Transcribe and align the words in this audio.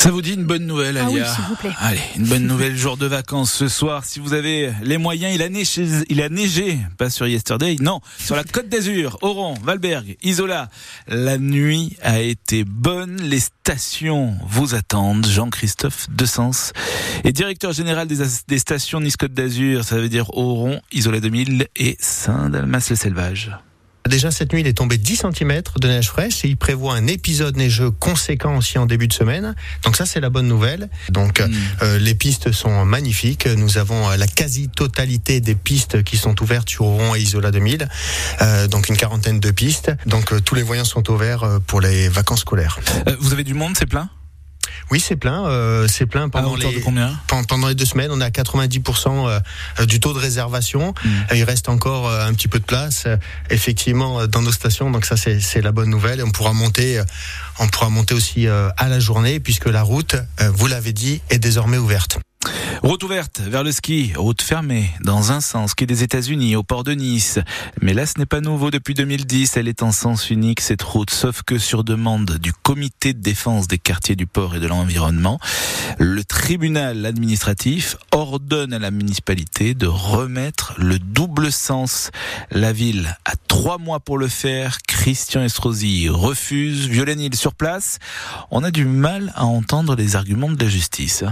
Ça 0.00 0.10
vous 0.10 0.22
dit 0.22 0.32
une 0.32 0.44
bonne 0.44 0.64
nouvelle, 0.64 0.96
Ah 0.96 1.10
oui, 1.10 1.20
Alia 1.20 1.34
s'il 1.34 1.44
vous 1.44 1.56
plaît. 1.56 1.72
Allez, 1.78 2.00
une 2.16 2.24
bonne 2.24 2.46
nouvelle, 2.46 2.74
jour 2.74 2.96
de 2.96 3.04
vacances 3.04 3.52
ce 3.52 3.68
soir. 3.68 4.06
Si 4.06 4.18
vous 4.18 4.32
avez 4.32 4.72
les 4.82 4.96
moyens, 4.96 5.34
il 5.34 5.42
a 5.42 5.50
neigé, 5.50 5.86
il 6.08 6.22
a 6.22 6.30
neigé, 6.30 6.78
pas 6.96 7.10
sur 7.10 7.26
Yesterday, 7.26 7.76
non, 7.82 8.00
sur 8.18 8.34
la 8.34 8.42
Côte 8.42 8.70
d'Azur, 8.70 9.18
Oran, 9.20 9.58
Valberg, 9.62 10.16
Isola. 10.22 10.70
La 11.06 11.36
nuit 11.36 11.98
a 12.00 12.20
été 12.20 12.64
bonne, 12.64 13.20
les 13.20 13.40
stations 13.40 14.38
vous 14.48 14.74
attendent. 14.74 15.26
Jean-Christophe 15.26 16.08
Desens 16.08 16.72
est 17.24 17.32
directeur 17.32 17.72
général 17.72 18.08
des, 18.08 18.24
des 18.48 18.58
stations 18.58 19.02
Nice-Côte 19.02 19.34
d'Azur, 19.34 19.84
ça 19.84 19.96
veut 19.96 20.08
dire 20.08 20.30
Oron, 20.30 20.80
Isola 20.92 21.20
2000 21.20 21.68
et 21.76 21.98
Saint-Dalmas-le-Selvage. 22.00 23.50
Déjà 24.08 24.30
cette 24.30 24.52
nuit, 24.52 24.60
il 24.62 24.66
est 24.66 24.72
tombé 24.72 24.96
10 24.98 25.24
cm 25.34 25.62
de 25.78 25.88
neige 25.88 26.08
fraîche 26.08 26.44
et 26.44 26.48
il 26.48 26.56
prévoit 26.56 26.94
un 26.94 27.06
épisode 27.06 27.56
neigeux 27.56 27.90
conséquent 27.90 28.56
aussi 28.56 28.78
en 28.78 28.86
début 28.86 29.06
de 29.08 29.12
semaine. 29.12 29.54
Donc 29.84 29.96
ça, 29.96 30.06
c'est 30.06 30.20
la 30.20 30.30
bonne 30.30 30.48
nouvelle. 30.48 30.88
Donc 31.10 31.40
Mm. 31.40 31.52
euh, 31.82 31.98
les 31.98 32.14
pistes 32.14 32.50
sont 32.52 32.84
magnifiques. 32.84 33.46
Nous 33.46 33.78
avons 33.78 34.10
euh, 34.10 34.16
la 34.16 34.26
quasi-totalité 34.26 35.40
des 35.40 35.54
pistes 35.54 36.02
qui 36.02 36.16
sont 36.16 36.40
ouvertes 36.42 36.68
sur 36.70 36.86
Oron 36.86 37.14
et 37.14 37.20
Isola 37.20 37.50
2000. 37.50 37.88
Euh, 38.42 38.66
donc 38.68 38.88
une 38.88 38.96
quarantaine 38.96 39.38
de 39.40 39.50
pistes. 39.50 39.92
Donc 40.06 40.32
euh, 40.32 40.40
tous 40.40 40.54
les 40.54 40.62
voyants 40.62 40.84
sont 40.84 41.08
ouverts 41.10 41.44
euh, 41.44 41.58
pour 41.64 41.80
les 41.80 42.08
vacances 42.08 42.40
scolaires. 42.40 42.78
Euh, 43.06 43.16
vous 43.20 43.32
avez 43.32 43.44
du 43.44 43.54
monde, 43.54 43.74
c'est 43.78 43.86
plein? 43.86 44.08
Oui, 44.90 45.00
c'est 45.00 45.16
plein. 45.16 45.46
euh, 45.46 45.86
c'est 45.88 46.06
plein 46.06 46.28
pendant 46.28 46.56
les 46.56 46.74
de 46.74 46.80
combien 46.84 47.18
pen- 47.26 47.44
pendant 47.46 47.68
les 47.68 47.74
deux 47.74 47.84
semaines, 47.84 48.10
on 48.12 48.20
est 48.20 48.24
à 48.24 48.30
90% 48.30 49.28
euh, 49.28 49.86
du 49.86 50.00
taux 50.00 50.12
de 50.12 50.18
réservation. 50.18 50.94
Mm. 51.04 51.08
Il 51.36 51.44
reste 51.44 51.68
encore 51.68 52.08
euh, 52.08 52.26
un 52.26 52.32
petit 52.34 52.48
peu 52.48 52.58
de 52.58 52.64
place, 52.64 53.06
effectivement, 53.50 54.26
dans 54.26 54.42
nos 54.42 54.52
stations. 54.52 54.90
Donc 54.90 55.04
ça, 55.04 55.16
c'est 55.16 55.40
c'est 55.40 55.60
la 55.62 55.72
bonne 55.72 55.90
nouvelle. 55.90 56.20
Et 56.20 56.22
on 56.22 56.30
pourra 56.30 56.52
monter, 56.52 57.02
on 57.58 57.68
pourra 57.68 57.88
monter 57.90 58.14
aussi 58.14 58.46
à 58.48 58.88
la 58.88 59.00
journée, 59.00 59.40
puisque 59.40 59.66
la 59.66 59.82
route, 59.82 60.16
vous 60.38 60.66
l'avez 60.66 60.92
dit, 60.92 61.20
est 61.30 61.38
désormais 61.38 61.78
ouverte. 61.78 62.18
Route 62.82 63.02
ouverte 63.02 63.40
vers 63.40 63.62
le 63.62 63.72
ski, 63.72 64.12
route 64.16 64.40
fermée 64.40 64.90
dans 65.02 65.32
un 65.32 65.42
sens, 65.42 65.72
ski 65.72 65.84
des 65.84 66.02
États-Unis 66.02 66.56
au 66.56 66.62
port 66.62 66.82
de 66.82 66.92
Nice. 66.92 67.38
Mais 67.82 67.92
là, 67.92 68.06
ce 68.06 68.18
n'est 68.18 68.24
pas 68.24 68.40
nouveau 68.40 68.70
depuis 68.70 68.94
2010. 68.94 69.58
Elle 69.58 69.68
est 69.68 69.82
en 69.82 69.92
sens 69.92 70.30
unique 70.30 70.62
cette 70.62 70.80
route, 70.80 71.10
sauf 71.10 71.42
que 71.42 71.58
sur 71.58 71.84
demande 71.84 72.38
du 72.38 72.54
Comité 72.54 73.12
de 73.12 73.20
défense 73.20 73.68
des 73.68 73.76
quartiers 73.76 74.16
du 74.16 74.26
port 74.26 74.56
et 74.56 74.60
de 74.60 74.66
l'environnement, 74.66 75.38
le 75.98 76.24
tribunal 76.24 77.04
administratif 77.04 77.96
ordonne 78.12 78.72
à 78.72 78.78
la 78.78 78.90
municipalité 78.90 79.74
de 79.74 79.86
remettre 79.86 80.72
le 80.78 80.98
double 80.98 81.52
sens. 81.52 82.10
La 82.50 82.72
ville 82.72 83.14
a 83.26 83.32
trois 83.46 83.76
mois 83.76 84.00
pour 84.00 84.16
le 84.16 84.28
faire. 84.28 84.78
Christian 84.88 85.42
Estrosi 85.42 86.08
refuse. 86.08 86.88
Violenil 86.88 87.36
sur 87.36 87.54
place. 87.54 87.98
On 88.50 88.64
a 88.64 88.70
du 88.70 88.86
mal 88.86 89.34
à 89.36 89.44
entendre 89.44 89.96
les 89.96 90.16
arguments 90.16 90.50
de 90.50 90.62
la 90.62 90.70
justice. 90.70 91.24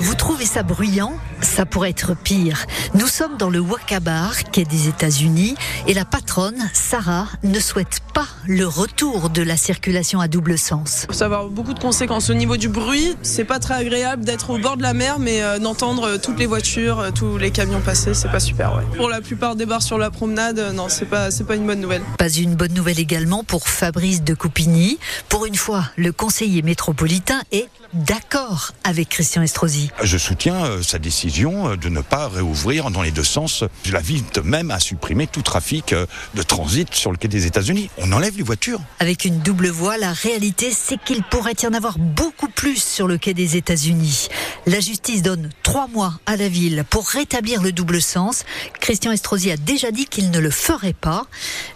Vous 0.00 0.14
trouvez 0.14 0.46
ça 0.46 0.62
bruyant? 0.62 1.12
Ça 1.40 1.66
pourrait 1.66 1.90
être 1.90 2.14
pire. 2.16 2.66
Nous 2.94 3.06
sommes 3.06 3.36
dans 3.36 3.50
le 3.50 3.60
Wakabar, 3.60 4.44
quai 4.52 4.64
des 4.64 4.88
États-Unis, 4.88 5.54
et 5.86 5.94
la 5.94 6.04
patronne, 6.04 6.70
Sarah, 6.72 7.26
ne 7.42 7.58
souhaite 7.58 8.00
pas 8.14 8.26
le 8.46 8.66
retour 8.66 9.30
de 9.30 9.42
la 9.42 9.56
circulation 9.56 10.20
à 10.20 10.28
double 10.28 10.56
sens. 10.56 11.06
Ça 11.10 11.28
va 11.28 11.36
avoir 11.38 11.50
beaucoup 11.50 11.74
de 11.74 11.80
conséquences. 11.80 12.30
Au 12.30 12.34
niveau 12.34 12.56
du 12.56 12.68
bruit, 12.68 13.16
c'est 13.22 13.44
pas 13.44 13.58
très 13.58 13.74
agréable 13.74 14.24
d'être 14.24 14.50
au 14.50 14.58
bord 14.58 14.76
de 14.76 14.82
la 14.82 14.94
mer, 14.94 15.18
mais 15.18 15.42
euh, 15.42 15.58
d'entendre 15.58 16.04
euh, 16.04 16.18
toutes 16.18 16.38
les 16.38 16.46
voitures, 16.46 17.00
euh, 17.00 17.10
tous 17.10 17.38
les 17.38 17.50
camions 17.50 17.80
passer, 17.80 18.14
c'est 18.14 18.30
pas 18.30 18.40
super. 18.40 18.76
Ouais. 18.76 18.84
Pour 18.96 19.08
la 19.08 19.20
plupart 19.20 19.56
des 19.56 19.66
bars 19.66 19.82
sur 19.82 19.98
la 19.98 20.10
promenade, 20.10 20.58
euh, 20.58 20.72
non, 20.72 20.86
c'est 20.88 21.06
pas, 21.06 21.30
c'est 21.30 21.44
pas 21.44 21.56
une 21.56 21.66
bonne 21.66 21.80
nouvelle. 21.80 22.02
Pas 22.18 22.30
une 22.30 22.54
bonne 22.54 22.74
nouvelle 22.74 23.00
également 23.00 23.44
pour 23.44 23.68
Fabrice 23.68 24.22
de 24.22 24.34
Coupigny. 24.34 24.98
Pour 25.28 25.46
une 25.46 25.56
fois, 25.56 25.84
le 25.96 26.12
conseiller 26.12 26.62
métropolitain 26.62 27.40
est 27.50 27.68
d'accord 27.94 28.72
avec 28.84 29.10
Christian 29.10 29.42
Estrosi. 29.42 29.90
Je 30.02 30.16
soutiens 30.16 30.64
euh, 30.64 30.82
sa 30.82 30.98
décision 30.98 31.70
euh, 31.70 31.76
de 31.76 31.88
ne 31.88 32.00
pas 32.00 32.28
réouvrir 32.28 32.90
dans 32.90 33.02
les 33.02 33.10
deux 33.10 33.24
sens. 33.24 33.64
Je 33.84 33.92
l'invite 33.92 34.38
même 34.38 34.70
à 34.70 34.80
supprimer 34.80 35.26
tout 35.26 35.42
trafic 35.42 35.92
euh, 35.92 36.06
de 36.34 36.42
transit 36.42 36.94
sur 36.94 37.10
le 37.10 37.18
quai 37.18 37.28
des 37.28 37.46
États-Unis. 37.46 37.90
On 37.98 38.12
enlève 38.12 38.36
les 38.36 38.42
voitures. 38.42 38.80
Avec 38.98 39.24
une 39.24 39.40
double 39.40 39.68
voie, 39.68 39.98
la 39.98 40.12
réalité, 40.12 40.72
c'est 40.72 40.98
qu'il 41.02 41.22
pourrait 41.22 41.54
y 41.62 41.66
en 41.66 41.74
avoir 41.74 41.98
beaucoup 41.98 42.48
plus 42.48 42.82
sur 42.82 43.06
le 43.06 43.18
quai 43.18 43.34
des 43.34 43.56
États-Unis. 43.56 44.28
La 44.66 44.80
justice 44.80 45.22
donne 45.22 45.50
trois 45.62 45.88
mois 45.88 46.14
à 46.26 46.36
la 46.36 46.48
ville 46.48 46.84
pour 46.88 47.08
rétablir 47.08 47.62
le 47.62 47.72
double 47.72 48.00
sens. 48.00 48.44
Christian 48.80 49.12
Estrosi 49.12 49.50
a 49.50 49.56
déjà 49.56 49.90
dit 49.90 50.06
qu'il 50.06 50.30
ne 50.30 50.38
le 50.38 50.50
ferait 50.50 50.94
pas. 50.94 51.26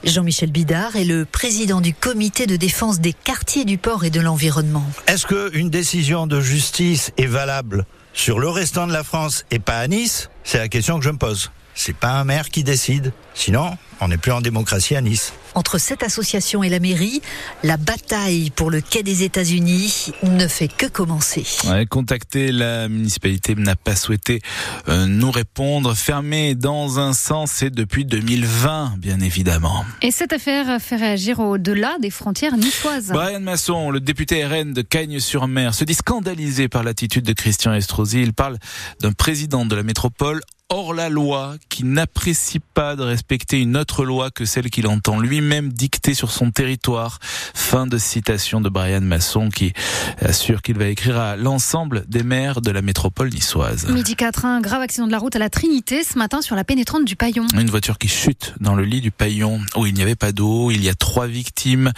Jean-Michel 0.04 0.50
Bidard 0.50 0.96
est 0.96 1.04
le 1.04 1.24
président 1.24 1.80
du 1.80 1.92
comité 1.92 2.46
de 2.46 2.56
défense 2.56 3.00
des 3.00 3.12
quartiers 3.12 3.64
du 3.64 3.76
port 3.76 4.04
et 4.04 4.10
de 4.10 4.20
l'environnement. 4.20 4.84
Est-ce 5.06 5.26
qu'une 5.26 5.70
décision 5.70 6.05
de 6.06 6.40
justice 6.40 7.10
est 7.16 7.26
valable 7.26 7.84
sur 8.12 8.38
le 8.38 8.48
restant 8.48 8.86
de 8.86 8.92
la 8.92 9.02
France 9.02 9.44
et 9.50 9.58
pas 9.58 9.78
à 9.78 9.88
Nice 9.88 10.30
C'est 10.44 10.58
la 10.58 10.68
question 10.68 11.00
que 11.00 11.04
je 11.04 11.10
me 11.10 11.18
pose. 11.18 11.50
C'est 11.74 11.96
pas 11.96 12.10
un 12.10 12.22
maire 12.22 12.48
qui 12.48 12.62
décide. 12.62 13.12
Sinon, 13.34 13.76
on 14.00 14.06
n'est 14.06 14.16
plus 14.16 14.30
en 14.30 14.40
démocratie 14.40 14.94
à 14.94 15.00
Nice. 15.00 15.32
Entre 15.56 15.78
cette 15.78 16.02
association 16.02 16.62
et 16.62 16.68
la 16.68 16.80
mairie, 16.80 17.22
la 17.62 17.78
bataille 17.78 18.50
pour 18.50 18.70
le 18.70 18.82
quai 18.82 19.02
des 19.02 19.22
États-Unis 19.22 20.12
ne 20.22 20.46
fait 20.48 20.68
que 20.68 20.84
commencer. 20.84 21.46
Ouais, 21.64 21.86
contacter 21.86 22.52
la 22.52 22.90
municipalité 22.90 23.54
n'a 23.54 23.74
pas 23.74 23.96
souhaité 23.96 24.42
euh, 24.90 25.06
nous 25.06 25.30
répondre. 25.30 25.94
Fermé 25.94 26.54
dans 26.54 26.98
un 26.98 27.14
sens 27.14 27.62
et 27.62 27.70
depuis 27.70 28.04
2020, 28.04 28.96
bien 28.98 29.18
évidemment. 29.20 29.86
Et 30.02 30.10
cette 30.10 30.34
affaire 30.34 30.78
fait 30.78 30.96
réagir 30.96 31.40
au-delà 31.40 31.96
des 32.02 32.10
frontières 32.10 32.58
niçoises. 32.58 33.08
Brian 33.08 33.40
Masson, 33.40 33.90
le 33.90 34.00
député 34.00 34.44
RN 34.44 34.74
de 34.74 34.82
Cagnes-sur-Mer, 34.82 35.72
se 35.72 35.84
dit 35.84 35.94
scandalisé 35.94 36.68
par 36.68 36.82
l'attitude 36.82 37.24
de 37.24 37.32
Christian 37.32 37.72
Estrosi. 37.72 38.20
Il 38.20 38.34
parle 38.34 38.58
d'un 39.00 39.12
président 39.12 39.64
de 39.64 39.74
la 39.74 39.82
métropole 39.82 40.42
hors 40.68 40.94
la 40.94 41.08
loi, 41.08 41.54
qui 41.68 41.84
n'apprécie 41.84 42.58
pas 42.58 42.96
de 42.96 43.02
respecter 43.02 43.60
une 43.60 43.76
autre 43.76 44.04
loi 44.04 44.30
que 44.30 44.44
celle 44.44 44.68
qu'il 44.68 44.88
entend 44.88 45.20
lui-même 45.20 45.72
dicter 45.72 46.12
sur 46.12 46.32
son 46.32 46.50
territoire. 46.50 47.20
Fin 47.54 47.86
de 47.86 47.98
citation 47.98 48.60
de 48.60 48.68
Brian 48.68 49.00
Masson 49.00 49.48
qui 49.48 49.72
assure 50.20 50.62
qu'il 50.62 50.76
va 50.76 50.86
écrire 50.86 51.18
à 51.18 51.36
l'ensemble 51.36 52.04
des 52.08 52.24
maires 52.24 52.60
de 52.60 52.72
la 52.72 52.82
métropole 52.82 53.30
niçoise. 53.30 53.88
Midi 53.88 54.16
4, 54.16 54.44
un 54.44 54.60
grave 54.60 54.82
accident 54.82 55.06
de 55.06 55.12
la 55.12 55.18
route 55.18 55.36
à 55.36 55.38
la 55.38 55.50
Trinité 55.50 56.02
ce 56.02 56.18
matin 56.18 56.42
sur 56.42 56.56
la 56.56 56.64
pénétrante 56.64 57.04
du 57.04 57.14
Paillon. 57.14 57.46
Une 57.54 57.70
voiture 57.70 57.98
qui 57.98 58.08
chute 58.08 58.54
dans 58.58 58.74
le 58.74 58.84
lit 58.84 59.00
du 59.00 59.12
paillon 59.12 59.60
où 59.76 59.86
il 59.86 59.94
n'y 59.94 60.02
avait 60.02 60.16
pas 60.16 60.32
d'eau. 60.32 60.72
Il 60.72 60.82
y 60.82 60.88
a 60.88 60.94
trois 60.94 61.28
victimes. 61.28 61.92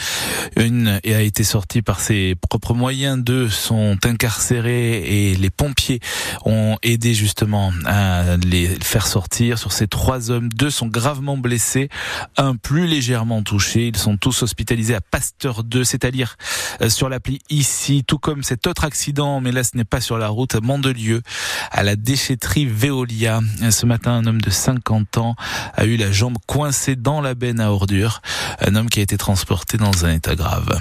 Une 0.56 1.00
a 1.04 1.22
été 1.22 1.42
sortie 1.42 1.80
par 1.80 2.00
ses 2.00 2.34
propres 2.34 2.74
moyens. 2.74 3.18
Deux 3.18 3.48
sont 3.48 3.96
incarcérés 4.04 5.30
et 5.30 5.36
les 5.36 5.50
pompiers 5.50 6.00
ont 6.44 6.76
aidé 6.82 7.14
justement 7.14 7.72
à 7.86 8.36
les 8.36 8.57
faire 8.66 9.06
sortir. 9.06 9.58
Sur 9.58 9.72
ces 9.72 9.86
trois 9.86 10.30
hommes, 10.30 10.48
deux 10.48 10.70
sont 10.70 10.86
gravement 10.86 11.36
blessés, 11.36 11.88
un 12.36 12.56
plus 12.56 12.86
légèrement 12.86 13.42
touché. 13.42 13.88
Ils 13.88 13.96
sont 13.96 14.16
tous 14.16 14.42
hospitalisés 14.42 14.94
à 14.94 15.00
Pasteur 15.00 15.64
2, 15.64 15.84
c'est 15.84 16.04
à 16.04 16.10
dire 16.10 16.36
euh, 16.82 16.88
sur 16.88 17.08
l'appli 17.08 17.40
ici, 17.50 18.04
tout 18.06 18.18
comme 18.18 18.42
cet 18.42 18.66
autre 18.66 18.84
accident, 18.84 19.40
mais 19.40 19.52
là 19.52 19.64
ce 19.64 19.76
n'est 19.76 19.84
pas 19.84 20.00
sur 20.00 20.18
la 20.18 20.28
route 20.28 20.54
à 20.54 20.60
Mandelieu, 20.60 21.22
à 21.70 21.82
la 21.82 21.96
déchetterie 21.96 22.66
Veolia. 22.66 23.40
Ce 23.70 23.86
matin, 23.86 24.12
un 24.12 24.26
homme 24.26 24.40
de 24.40 24.50
50 24.50 25.18
ans 25.18 25.36
a 25.74 25.84
eu 25.84 25.96
la 25.96 26.10
jambe 26.10 26.36
coincée 26.46 26.96
dans 26.96 27.20
la 27.20 27.34
benne 27.34 27.60
à 27.60 27.70
ordures. 27.70 28.20
Un 28.60 28.74
homme 28.74 28.88
qui 28.88 29.00
a 29.00 29.02
été 29.02 29.16
transporté 29.16 29.76
dans 29.76 30.04
un 30.04 30.14
état 30.14 30.34
grave. 30.34 30.78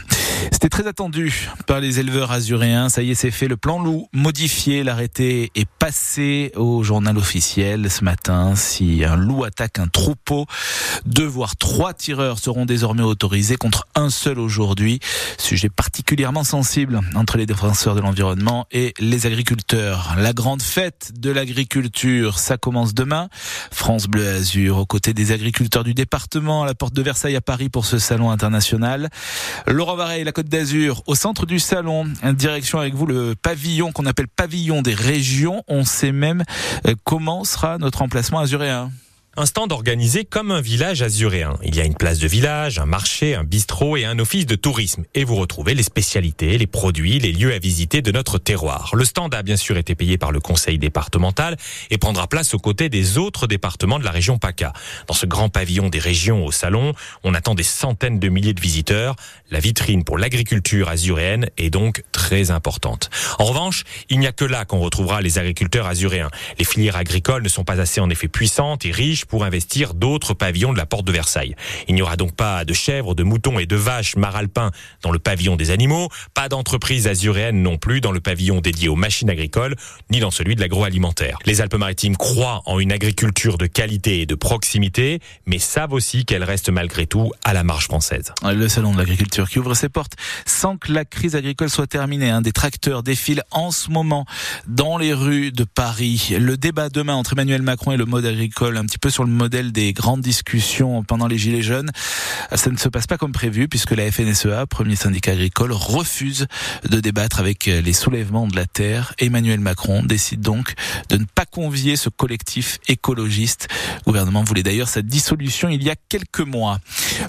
C'était 0.51 0.69
très 0.69 0.87
attendu 0.87 1.49
par 1.65 1.79
les 1.79 1.99
éleveurs 1.99 2.31
azuréens. 2.31 2.89
Ça 2.89 3.01
y 3.01 3.11
est, 3.11 3.15
c'est 3.15 3.31
fait. 3.31 3.47
Le 3.47 3.57
plan 3.57 3.81
loup 3.81 4.07
modifié, 4.13 4.83
l'arrêté 4.83 5.51
est 5.55 5.67
passé 5.79 6.51
au 6.55 6.83
journal 6.83 7.17
officiel 7.17 7.66
ce 7.89 8.03
matin. 8.03 8.55
Si 8.55 9.03
un 9.03 9.15
loup 9.15 9.43
attaque 9.43 9.79
un 9.79 9.87
troupeau, 9.87 10.45
deux 11.05 11.25
voire 11.25 11.55
trois 11.57 11.93
tireurs 11.93 12.39
seront 12.39 12.65
désormais 12.65 13.03
autorisés 13.03 13.57
contre 13.57 13.85
un 13.95 14.09
seul 14.09 14.39
aujourd'hui. 14.39 14.99
Sujet 15.37 15.69
particulièrement 15.69 16.43
sensible 16.43 17.01
entre 17.15 17.37
les 17.37 17.45
défenseurs 17.45 17.95
de 17.95 18.01
l'environnement 18.01 18.67
et 18.71 18.93
les 18.99 19.25
agriculteurs. 19.25 20.15
La 20.17 20.33
grande 20.33 20.61
fête 20.61 21.11
de 21.15 21.29
l'agriculture, 21.29 22.39
ça 22.39 22.57
commence 22.57 22.93
demain. 22.93 23.27
France 23.71 24.07
Bleu 24.07 24.27
Azur, 24.27 24.77
aux 24.77 24.85
côtés 24.85 25.13
des 25.13 25.31
agriculteurs 25.31 25.83
du 25.83 25.93
département, 25.93 26.63
à 26.63 26.65
la 26.65 26.75
porte 26.75 26.93
de 26.93 27.01
Versailles 27.01 27.35
à 27.35 27.41
Paris 27.41 27.69
pour 27.69 27.85
ce 27.85 27.99
salon 27.99 28.31
international. 28.31 29.09
Laurent 29.67 29.95
Vareille, 29.95 30.23
la 30.23 30.31
Côte 30.31 30.47
d'Azur, 30.47 31.03
au 31.05 31.15
centre 31.15 31.45
du 31.45 31.59
salon. 31.59 32.05
Direction 32.33 32.79
avec 32.79 32.93
vous 32.93 33.05
le 33.05 33.35
pavillon 33.35 33.91
qu'on 33.91 34.05
appelle 34.05 34.27
pavillon 34.27 34.81
des 34.81 34.93
régions. 34.93 35.63
On 35.67 35.83
sait 35.83 36.11
même 36.11 36.43
euh, 36.87 36.95
comment 37.03 37.43
notre 37.79 38.01
emplacement 38.01 38.39
azuréen. 38.39 38.91
Un 39.39 39.45
stand 39.45 39.71
organisé 39.71 40.25
comme 40.25 40.49
un 40.49 40.61
village 40.61 41.03
azuréen. 41.03 41.59
Il 41.63 41.75
y 41.75 41.79
a 41.79 41.85
une 41.85 41.93
place 41.93 42.17
de 42.17 42.27
village, 42.27 42.79
un 42.79 42.87
marché, 42.87 43.35
un 43.35 43.43
bistrot 43.43 43.95
et 43.95 44.03
un 44.03 44.17
office 44.17 44.47
de 44.47 44.55
tourisme. 44.55 45.03
Et 45.13 45.23
vous 45.23 45.35
retrouvez 45.35 45.75
les 45.75 45.83
spécialités, 45.83 46.57
les 46.57 46.65
produits, 46.65 47.19
les 47.19 47.31
lieux 47.31 47.53
à 47.53 47.59
visiter 47.59 48.01
de 48.01 48.11
notre 48.11 48.39
terroir. 48.39 48.89
Le 48.95 49.05
stand 49.05 49.35
a 49.35 49.43
bien 49.43 49.55
sûr 49.55 49.77
été 49.77 49.93
payé 49.93 50.17
par 50.17 50.31
le 50.31 50.39
conseil 50.39 50.79
départemental 50.79 51.55
et 51.91 51.99
prendra 51.99 52.25
place 52.25 52.55
aux 52.55 52.57
côtés 52.57 52.89
des 52.89 53.19
autres 53.19 53.45
départements 53.45 53.99
de 53.99 54.05
la 54.05 54.09
région 54.09 54.39
PACA. 54.39 54.73
Dans 55.05 55.13
ce 55.13 55.27
grand 55.27 55.49
pavillon 55.49 55.89
des 55.89 55.99
régions 55.99 56.43
au 56.43 56.51
salon, 56.51 56.95
on 57.23 57.35
attend 57.35 57.53
des 57.53 57.61
centaines 57.61 58.17
de 58.17 58.29
milliers 58.29 58.55
de 58.55 58.61
visiteurs. 58.61 59.15
La 59.51 59.59
vitrine 59.59 60.03
pour 60.03 60.17
l'agriculture 60.17 60.89
azuréenne 60.89 61.47
est 61.57 61.69
donc 61.69 62.03
très 62.11 62.49
importante. 62.49 63.11
En 63.37 63.43
revanche, 63.43 63.83
il 64.09 64.17
n'y 64.17 64.25
a 64.25 64.31
que 64.31 64.45
là 64.45 64.65
qu'on 64.65 64.79
retrouvera 64.79 65.21
les 65.21 65.37
agriculteurs 65.37 65.85
azuréens. 65.85 66.31
Les 66.57 66.65
filières 66.65 66.95
agricoles 66.95 67.43
ne 67.43 67.49
sont 67.49 67.63
pas 67.63 67.79
assez 67.79 68.01
en 68.01 68.09
effet 68.09 68.27
puissantes 68.27 68.83
et 68.83 68.91
riches 68.91 69.26
pour 69.27 69.43
investir 69.43 69.93
d'autres 69.93 70.33
pavillons 70.33 70.73
de 70.73 70.77
la 70.77 70.85
porte 70.85 71.05
de 71.05 71.11
Versailles. 71.11 71.55
Il 71.87 71.95
n'y 71.95 72.01
aura 72.01 72.15
donc 72.15 72.35
pas 72.35 72.65
de 72.65 72.73
chèvres, 72.73 73.15
de 73.15 73.23
moutons 73.23 73.59
et 73.59 73.65
de 73.65 73.75
vaches 73.75 74.15
maralpins 74.15 74.71
dans 75.01 75.11
le 75.11 75.19
pavillon 75.19 75.55
des 75.55 75.71
animaux, 75.71 76.09
pas 76.33 76.49
d'entreprise 76.49 77.07
azuréenne 77.07 77.61
non 77.61 77.77
plus 77.77 78.01
dans 78.01 78.11
le 78.11 78.19
pavillon 78.19 78.61
dédié 78.61 78.89
aux 78.89 78.95
machines 78.95 79.29
agricoles, 79.29 79.75
ni 80.11 80.19
dans 80.19 80.31
celui 80.31 80.55
de 80.55 80.61
l'agroalimentaire. 80.61 81.37
Les 81.45 81.61
Alpes-Maritimes 81.61 82.17
croient 82.17 82.61
en 82.65 82.79
une 82.79 82.91
agriculture 82.91 83.57
de 83.57 83.65
qualité 83.65 84.21
et 84.21 84.25
de 84.25 84.35
proximité, 84.35 85.19
mais 85.45 85.59
savent 85.59 85.93
aussi 85.93 86.25
qu'elle 86.25 86.43
reste 86.43 86.69
malgré 86.69 87.07
tout 87.07 87.31
à 87.43 87.53
la 87.53 87.63
marge 87.63 87.85
française. 87.85 88.33
Le 88.43 88.67
salon 88.67 88.91
de 88.91 88.97
l'agriculture 88.97 89.49
qui 89.49 89.59
ouvre 89.59 89.73
ses 89.73 89.89
portes 89.89 90.13
sans 90.45 90.77
que 90.77 90.91
la 90.91 91.05
crise 91.05 91.35
agricole 91.35 91.69
soit 91.69 91.87
terminée. 91.87 92.37
Des 92.41 92.51
tracteurs 92.51 93.03
défilent 93.03 93.43
en 93.51 93.71
ce 93.71 93.89
moment 93.89 94.25
dans 94.67 94.97
les 94.97 95.13
rues 95.13 95.51
de 95.51 95.63
Paris. 95.63 96.35
Le 96.39 96.57
débat 96.57 96.89
demain 96.89 97.15
entre 97.15 97.33
Emmanuel 97.33 97.61
Macron 97.61 97.91
et 97.91 97.97
le 97.97 98.05
mode 98.05 98.25
agricole, 98.25 98.77
un 98.77 98.85
petit 98.85 98.97
peu 98.97 99.09
sur 99.09 99.16
le 99.23 99.31
modèle 99.31 99.71
des 99.71 99.93
grandes 99.93 100.21
discussions 100.21 101.03
pendant 101.03 101.27
les 101.27 101.37
Gilets 101.37 101.61
jaunes, 101.61 101.91
ça 102.53 102.69
ne 102.69 102.77
se 102.77 102.89
passe 102.89 103.07
pas 103.07 103.17
comme 103.17 103.31
prévu 103.31 103.67
puisque 103.67 103.91
la 103.91 104.11
FNSEA, 104.11 104.65
premier 104.67 104.95
syndicat 104.95 105.31
agricole, 105.31 105.71
refuse 105.71 106.47
de 106.89 106.99
débattre 106.99 107.39
avec 107.39 107.65
les 107.65 107.93
soulèvements 107.93 108.47
de 108.47 108.55
la 108.55 108.65
terre. 108.65 109.13
Emmanuel 109.19 109.59
Macron 109.59 110.03
décide 110.03 110.41
donc 110.41 110.73
de 111.09 111.17
ne 111.17 111.25
pas 111.25 111.45
convier 111.45 111.95
ce 111.95 112.09
collectif 112.09 112.79
écologiste. 112.87 113.67
Le 113.99 114.11
gouvernement 114.11 114.43
voulait 114.43 114.63
d'ailleurs 114.63 114.89
sa 114.89 115.01
dissolution 115.01 115.69
il 115.69 115.83
y 115.83 115.89
a 115.89 115.95
quelques 116.09 116.39
mois. 116.39 116.79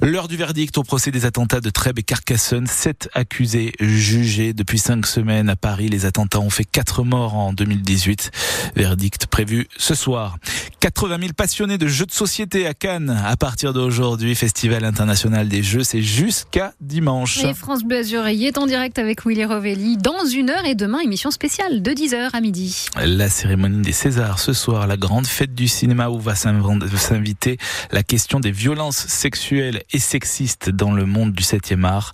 L'heure 0.02 0.28
du 0.28 0.36
verdict 0.36 0.76
au 0.78 0.82
procès 0.82 1.10
des 1.10 1.24
attentats 1.24 1.60
de 1.60 1.70
Trèbes 1.70 1.98
et 1.98 2.02
Carcassonne, 2.02 2.66
sept 2.66 3.08
accusés 3.14 3.72
jugés 3.80 4.52
depuis 4.52 4.78
cinq 4.78 5.06
semaines 5.06 5.48
à 5.48 5.56
Paris. 5.56 5.88
Les 5.88 6.06
attentats 6.06 6.40
ont 6.40 6.50
fait 6.50 6.64
quatre 6.64 7.04
morts 7.04 7.34
en 7.34 7.52
2018. 7.52 8.30
Verdict 8.76 9.26
prévu 9.26 9.68
ce 9.76 9.94
soir. 9.94 10.36
80 10.80 11.18
000 11.20 11.32
passionnés 11.32 11.77
de 11.78 11.86
jeux 11.86 12.06
de 12.06 12.12
société 12.12 12.66
à 12.66 12.74
Cannes 12.74 13.18
à 13.24 13.36
partir 13.36 13.72
d'aujourd'hui. 13.72 14.34
Festival 14.34 14.84
international 14.84 15.48
des 15.48 15.62
jeux, 15.62 15.84
c'est 15.84 16.02
jusqu'à 16.02 16.74
dimanche. 16.80 17.42
Et 17.44 17.54
France 17.54 17.84
Bleu 17.84 17.98
est 17.98 18.58
en 18.58 18.66
direct 18.66 18.98
avec 18.98 19.24
Willy 19.24 19.44
Rovelli 19.44 19.96
dans 19.96 20.24
une 20.26 20.50
heure 20.50 20.64
et 20.64 20.74
demain 20.74 20.98
émission 21.00 21.30
spéciale 21.30 21.82
de 21.82 21.90
10h 21.92 22.30
à 22.32 22.40
midi. 22.40 22.86
La 22.96 23.28
cérémonie 23.28 23.82
des 23.82 23.92
Césars 23.92 24.40
ce 24.40 24.52
soir, 24.52 24.86
la 24.86 24.96
grande 24.96 25.26
fête 25.26 25.54
du 25.54 25.68
cinéma 25.68 26.08
où 26.10 26.18
va 26.18 26.34
s'inviter 26.34 27.58
la 27.92 28.02
question 28.02 28.40
des 28.40 28.50
violences 28.50 29.06
sexuelles 29.06 29.82
et 29.92 29.98
sexistes 29.98 30.70
dans 30.70 30.92
le 30.92 31.06
monde 31.06 31.32
du 31.32 31.42
7e 31.42 31.84
art. 31.84 32.12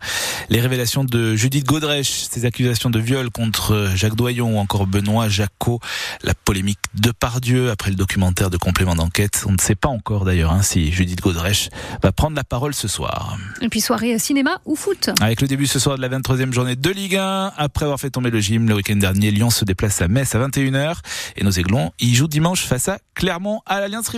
Les 0.51 0.61
révélations 0.61 1.05
de 1.05 1.35
Judith 1.37 1.67
Godrèche, 1.67 2.25
ses 2.31 2.45
accusations 2.45 2.91
de 2.91 2.99
viol 2.99 3.31
contre 3.31 3.91
Jacques 3.95 4.17
Doyon 4.17 4.57
ou 4.57 4.59
encore 4.59 4.87
Benoît 4.87 5.29
Jacot, 5.29 5.81
la 6.23 6.35
polémique 6.35 6.79
de 6.95 7.11
Pardieu 7.11 7.71
après 7.71 7.91
le 7.91 7.97
documentaire 7.97 8.51
de 8.51 8.57
complément 8.57 8.95
d'enquête. 8.95 9.44
On 9.47 9.53
ne 9.53 9.61
sait 9.61 9.75
pas 9.75 9.89
encore 9.89 10.25
d'ailleurs 10.25 10.53
hein, 10.53 10.63
si 10.63 10.93
Judith 10.93 11.21
Godrèche 11.21 11.69
va 12.03 12.13
prendre 12.13 12.37
la 12.37 12.45
parole 12.45 12.75
ce 12.75 12.89
soir. 12.89 13.37
Et 13.61 13.69
puis 13.69 13.81
soirée 13.81 14.19
cinéma 14.19 14.61
ou 14.65 14.77
foot. 14.77 15.11
Avec 15.21 15.41
le 15.41 15.49
début 15.49 15.67
ce 15.67 15.79
soir 15.79 15.97
de 15.97 16.03
la 16.03 16.09
23e 16.09 16.53
journée 16.53 16.77
de 16.77 16.91
Ligue 16.91 17.17
1, 17.17 17.53
après 17.57 17.85
avoir 17.85 18.01
fait 18.01 18.11
tomber 18.11 18.31
le 18.31 18.41
gym 18.41 18.69
le 18.69 18.75
week-end 18.75 18.97
dernier, 18.97 19.31
Lyon 19.31 19.51
se 19.51 19.65
déplace 19.65 20.01
à 20.03 20.09
Metz 20.09 20.35
à 20.35 20.39
21h 20.39 20.97
et 21.37 21.45
nos 21.45 21.51
Aiglons 21.51 21.93
y 22.01 22.15
jouent 22.15 22.29
dimanche 22.29 22.65
face 22.65 22.89
à 22.89 22.99
Clermont 23.15 23.61
à 23.67 23.81
l'Alliance 23.81 24.09
Rivière. 24.09 24.15